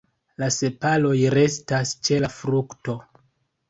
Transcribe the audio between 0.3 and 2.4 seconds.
La sepaloj restas ĉe la